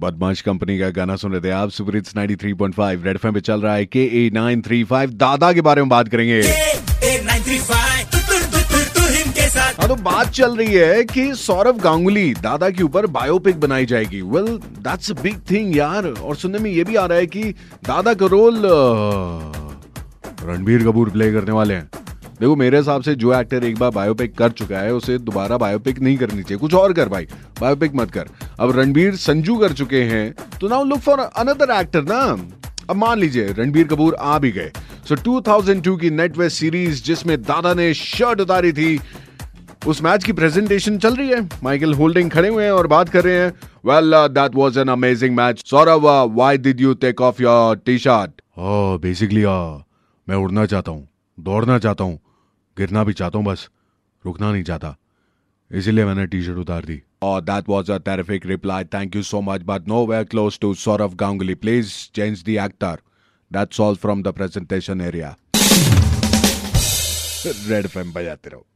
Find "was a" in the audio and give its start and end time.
57.68-57.96